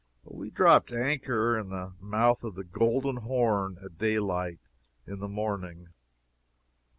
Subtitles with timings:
[0.25, 4.71] We dropped anchor in the mouth of the Golden Horn at daylight
[5.05, 5.89] in the morning.